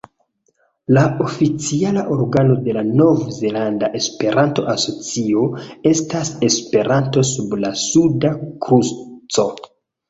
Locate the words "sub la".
7.35-7.77